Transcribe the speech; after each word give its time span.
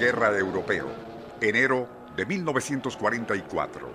Guerra 0.00 0.34
Europeo, 0.38 0.88
enero 1.42 1.86
de 2.16 2.24
1944. 2.24 3.86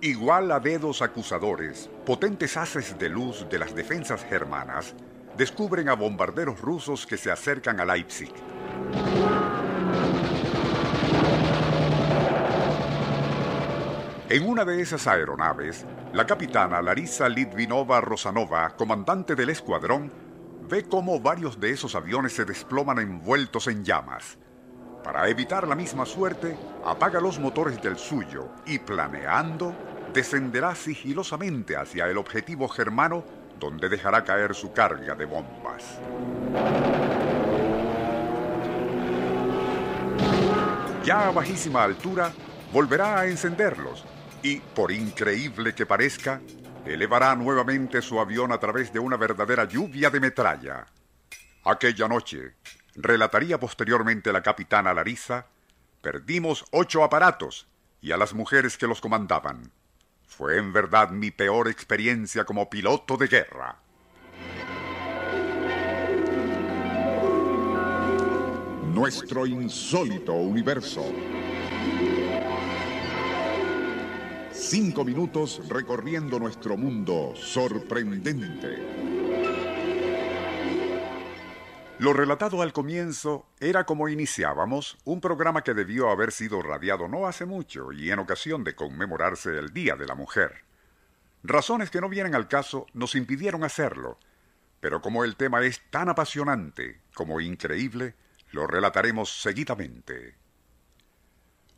Igual 0.00 0.50
a 0.50 0.60
dedos 0.60 1.02
acusadores, 1.02 1.90
potentes 2.06 2.56
haces 2.56 2.98
de 2.98 3.10
luz 3.10 3.46
de 3.50 3.58
las 3.58 3.74
defensas 3.74 4.24
germanas 4.24 4.94
descubren 5.36 5.90
a 5.90 5.94
bombarderos 5.94 6.62
rusos 6.62 7.06
que 7.06 7.18
se 7.18 7.30
acercan 7.30 7.80
a 7.80 7.84
Leipzig. 7.84 8.32
En 14.30 14.48
una 14.48 14.64
de 14.64 14.80
esas 14.80 15.06
aeronaves, 15.06 15.84
la 16.14 16.26
capitana 16.26 16.80
Larisa 16.80 17.28
Litvinova 17.28 18.00
Rosanova, 18.00 18.70
comandante 18.70 19.34
del 19.34 19.50
escuadrón, 19.50 20.10
ve 20.66 20.84
cómo 20.84 21.20
varios 21.20 21.60
de 21.60 21.72
esos 21.72 21.94
aviones 21.94 22.32
se 22.32 22.46
desploman 22.46 23.00
envueltos 23.00 23.66
en 23.66 23.84
llamas. 23.84 24.38
Para 25.04 25.28
evitar 25.28 25.66
la 25.66 25.74
misma 25.74 26.04
suerte, 26.04 26.56
apaga 26.84 27.20
los 27.20 27.38
motores 27.38 27.80
del 27.80 27.96
suyo 27.96 28.48
y 28.66 28.78
planeando, 28.78 29.74
descenderá 30.12 30.74
sigilosamente 30.74 31.76
hacia 31.76 32.06
el 32.06 32.18
objetivo 32.18 32.68
germano 32.68 33.24
donde 33.58 33.88
dejará 33.88 34.24
caer 34.24 34.54
su 34.54 34.72
carga 34.72 35.14
de 35.14 35.24
bombas. 35.24 35.98
Ya 41.04 41.28
a 41.28 41.30
bajísima 41.30 41.82
altura, 41.82 42.32
volverá 42.72 43.20
a 43.20 43.26
encenderlos 43.26 44.04
y, 44.42 44.58
por 44.58 44.92
increíble 44.92 45.74
que 45.74 45.86
parezca, 45.86 46.40
elevará 46.84 47.34
nuevamente 47.34 48.02
su 48.02 48.20
avión 48.20 48.52
a 48.52 48.58
través 48.58 48.92
de 48.92 48.98
una 48.98 49.16
verdadera 49.16 49.64
lluvia 49.64 50.10
de 50.10 50.20
metralla. 50.20 50.86
Aquella 51.64 52.08
noche, 52.08 52.54
relataría 52.94 53.58
posteriormente 53.58 54.32
la 54.32 54.42
capitana 54.42 54.94
Larisa, 54.94 55.46
perdimos 56.02 56.64
ocho 56.70 57.04
aparatos 57.04 57.66
y 58.00 58.12
a 58.12 58.16
las 58.16 58.34
mujeres 58.34 58.76
que 58.76 58.86
los 58.86 59.00
comandaban. 59.00 59.72
Fue 60.26 60.56
en 60.56 60.72
verdad 60.72 61.10
mi 61.10 61.30
peor 61.30 61.68
experiencia 61.68 62.44
como 62.44 62.70
piloto 62.70 63.16
de 63.16 63.26
guerra. 63.26 63.78
Nuestro 68.94 69.46
insólito 69.46 70.32
universo. 70.34 71.04
Cinco 74.52 75.04
minutos 75.04 75.62
recorriendo 75.68 76.38
nuestro 76.38 76.76
mundo 76.76 77.32
sorprendente. 77.34 79.09
Lo 82.00 82.14
relatado 82.14 82.62
al 82.62 82.72
comienzo 82.72 83.46
era 83.60 83.84
como 83.84 84.08
iniciábamos 84.08 84.96
un 85.04 85.20
programa 85.20 85.60
que 85.60 85.74
debió 85.74 86.08
haber 86.08 86.32
sido 86.32 86.62
radiado 86.62 87.08
no 87.08 87.26
hace 87.26 87.44
mucho 87.44 87.92
y 87.92 88.10
en 88.10 88.18
ocasión 88.20 88.64
de 88.64 88.74
conmemorarse 88.74 89.58
el 89.58 89.74
Día 89.74 89.96
de 89.96 90.06
la 90.06 90.14
Mujer. 90.14 90.64
Razones 91.42 91.90
que 91.90 92.00
no 92.00 92.08
vienen 92.08 92.34
al 92.34 92.48
caso 92.48 92.86
nos 92.94 93.14
impidieron 93.16 93.64
hacerlo, 93.64 94.18
pero 94.80 95.02
como 95.02 95.24
el 95.24 95.36
tema 95.36 95.62
es 95.62 95.82
tan 95.90 96.08
apasionante 96.08 97.02
como 97.12 97.38
increíble, 97.38 98.14
lo 98.50 98.66
relataremos 98.66 99.42
seguidamente. 99.42 100.38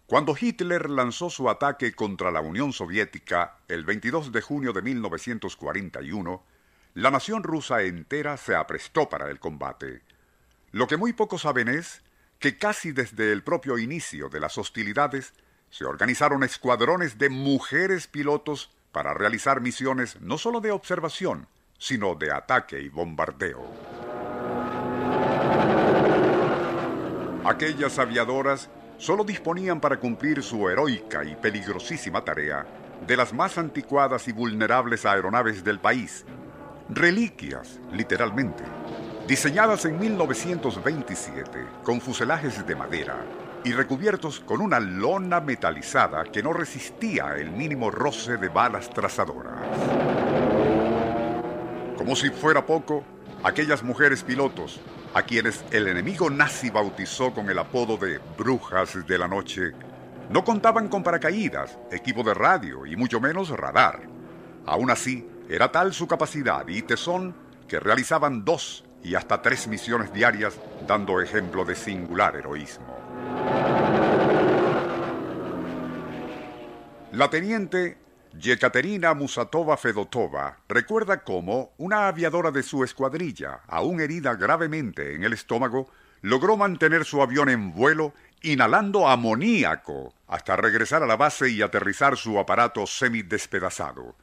Cuando 0.07 0.37
Hitler 0.41 0.89
lanzó 0.89 1.31
su 1.31 1.51
ataque 1.51 1.95
contra 1.95 2.31
la 2.31 2.43
Unión 2.43 2.73
Soviética 2.73 3.59
el 3.67 3.85
22 3.85 4.31
de 4.31 4.41
junio 4.41 4.73
de 4.73 4.83
1941, 4.83 6.45
la 6.95 7.11
nación 7.11 7.43
rusa 7.43 7.83
entera 7.83 8.37
se 8.37 8.55
aprestó 8.55 9.09
para 9.09 9.29
el 9.29 9.41
combate. 9.41 10.03
Lo 10.73 10.87
que 10.87 10.97
muy 10.97 11.13
pocos 11.13 11.43
saben 11.43 11.69
es 11.69 12.03
que 12.39 12.57
casi 12.57 12.93
desde 12.93 13.31
el 13.31 13.43
propio 13.43 13.77
inicio 13.77 14.31
de 14.31 14.41
las 14.41 14.57
hostilidades 14.57 15.35
se 15.69 15.85
organizaron 15.85 16.43
escuadrones 16.45 17.19
de 17.19 17.29
mujeres 17.29 18.07
pilotos 18.07 18.71
para 18.91 19.13
realizar 19.13 19.61
misiones 19.61 20.19
no 20.23 20.39
solo 20.39 20.61
de 20.61 20.71
observación, 20.71 21.47
sino 21.79 22.15
de 22.15 22.33
ataque 22.33 22.81
y 22.81 22.89
bombardeo. 22.89 23.71
Aquellas 27.45 27.99
aviadoras 27.99 28.71
solo 28.97 29.25
disponían 29.25 29.79
para 29.79 29.99
cumplir 29.99 30.43
su 30.43 30.71
heroica 30.71 31.23
y 31.23 31.37
peligrosísima 31.37 32.25
tarea 32.25 32.67
de 33.07 33.17
las 33.17 33.35
más 33.35 33.59
anticuadas 33.59 34.27
y 34.27 34.33
vulnerables 34.33 35.05
aeronaves 35.05 35.65
del 35.65 35.81
país, 35.81 36.25
reliquias, 36.89 37.79
literalmente, 37.93 38.65
diseñadas 39.27 39.85
en 39.85 39.99
1927 39.99 41.67
con 41.85 42.01
fuselajes 42.01 42.67
de 42.67 42.75
madera 42.75 43.17
y 43.65 43.73
recubiertos 43.73 44.41
con 44.41 44.61
una 44.61 44.81
lona 44.81 45.41
metalizada 45.41 46.25
que 46.25 46.43
no 46.43 46.53
resistía 46.53 47.37
el 47.37 47.53
mínimo 47.53 47.91
roce 47.91 48.37
de 48.37 48.49
balas 48.49 48.91
trazadoras. 48.91 49.61
Como 51.97 52.17
si 52.17 52.31
fuera 52.31 52.67
poco, 52.67 53.05
aquellas 53.45 53.85
mujeres 53.85 54.25
pilotos, 54.25 54.81
a 55.15 55.23
quienes 55.23 55.65
el 55.71 55.87
enemigo 55.87 56.29
nazi 56.29 56.71
bautizó 56.71 57.33
con 57.33 57.49
el 57.49 57.59
apodo 57.59 57.97
de 57.97 58.19
brujas 58.37 59.07
de 59.07 59.19
la 59.19 59.29
noche, 59.29 59.73
no 60.31 60.43
contaban 60.43 60.89
con 60.89 61.05
paracaídas, 61.05 61.79
equipo 61.93 62.25
de 62.25 62.35
radio 62.35 62.87
y 62.87 62.97
mucho 62.97 63.21
menos 63.21 63.51
radar. 63.51 64.01
Aún 64.67 64.91
así, 64.91 65.29
era 65.49 65.71
tal 65.71 65.95
su 65.95 66.09
capacidad 66.09 66.67
y 66.67 66.83
tesón 66.83 67.37
que 67.69 67.79
realizaban 67.79 68.45
dos 68.45 68.85
y 69.03 69.15
hasta 69.15 69.43
tres 69.43 69.67
misiones 69.69 70.13
diarias 70.13 70.55
dando 70.87 71.21
ejemplo 71.21 71.65
de 71.65 71.75
singular 71.75 72.37
heroísmo. 72.37 72.97
La 77.13 77.29
teniente 77.29 77.99
Yekaterina 78.39 79.13
Musatova 79.13 79.77
Fedotova 79.77 80.57
recuerda 80.69 81.23
cómo 81.23 81.73
una 81.77 82.09
aviadora 82.09 82.51
de 82.51 82.63
su 82.63 82.83
escuadrilla, 82.85 83.61
aún 83.69 84.01
herida 84.01 84.35
gravemente 84.37 85.15
en 85.15 85.25
el 85.25 85.35
estómago, 85.35 85.91
logró 86.23 86.57
mantener 86.57 87.05
su 87.05 87.21
avión 87.21 87.51
en 87.51 87.73
vuelo 87.75 88.15
inhalando 88.41 89.09
amoníaco 89.09 90.15
hasta 90.27 90.57
regresar 90.57 91.03
a 91.03 91.07
la 91.07 91.17
base 91.17 91.51
y 91.51 91.61
aterrizar 91.61 92.17
su 92.17 92.39
aparato 92.39 92.87
semidespedazado. 92.87 94.17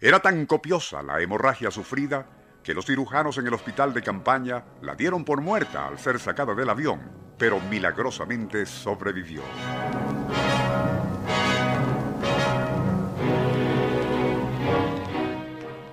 Era 0.00 0.20
tan 0.20 0.46
copiosa 0.46 1.02
la 1.02 1.20
hemorragia 1.20 1.72
sufrida 1.72 2.26
que 2.68 2.74
los 2.74 2.84
cirujanos 2.84 3.38
en 3.38 3.46
el 3.46 3.54
hospital 3.54 3.94
de 3.94 4.02
campaña 4.02 4.62
la 4.82 4.94
dieron 4.94 5.24
por 5.24 5.40
muerta 5.40 5.86
al 5.86 5.98
ser 5.98 6.20
sacada 6.20 6.54
del 6.54 6.68
avión, 6.68 7.00
pero 7.38 7.58
milagrosamente 7.60 8.66
sobrevivió. 8.66 9.40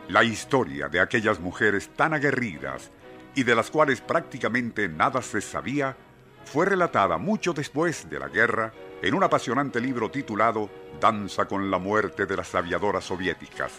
La 0.10 0.26
historia 0.26 0.90
de 0.90 1.00
aquellas 1.00 1.40
mujeres 1.40 1.92
tan 1.96 2.14
aguerridas 2.14 2.92
y 3.36 3.44
de 3.44 3.56
las 3.56 3.72
cuales 3.72 4.02
prácticamente 4.02 4.90
nada 4.90 5.22
se 5.22 5.40
sabía 5.40 5.96
fue 6.44 6.66
relatada 6.66 7.18
mucho 7.18 7.54
después 7.54 8.10
de 8.10 8.20
la 8.20 8.28
guerra 8.28 8.74
en 9.02 9.14
un 9.14 9.24
apasionante 9.24 9.80
libro 9.80 10.12
titulado 10.12 10.70
Danza 11.00 11.46
con 11.46 11.72
la 11.72 11.78
muerte 11.78 12.26
de 12.26 12.36
las 12.36 12.54
aviadoras 12.54 13.06
soviéticas. 13.06 13.72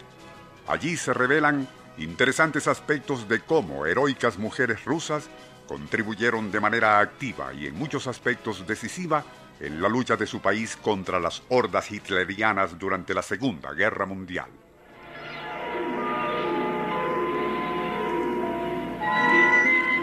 Allí 0.67 0.97
se 0.97 1.13
revelan 1.13 1.69
interesantes 1.99 2.69
aspectos 2.69 3.29
de 3.29 3.41
cómo 3.41 3.87
heroicas 3.87 4.39
mujeres 4.39 4.85
rusas 4.85 5.29
contribuyeron 5.67 6.53
de 6.53 6.61
manera 6.61 7.01
activa 7.01 7.53
y 7.53 7.67
en 7.67 7.75
muchos 7.75 8.07
aspectos 8.07 8.67
decisiva 8.67 9.25
en 9.61 9.81
la 9.81 9.89
lucha 9.89 10.17
de 10.17 10.27
su 10.27 10.41
país 10.41 10.77
contra 10.77 11.19
las 11.19 11.43
hordas 11.49 11.91
hitlerianas 11.91 12.79
durante 12.79 13.15
la 13.15 13.23
Segunda 13.23 13.73
Guerra 13.73 14.07
Mundial. 14.07 14.51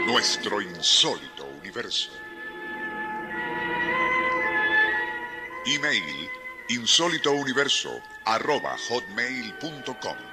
Nuestro 0.07 0.61
insólito 0.61 1.45
universo. 1.61 2.11
Email 5.65 6.29
insólitouniverso 6.69 8.01
arroba 8.25 8.75
hotmail.com. 8.89 10.32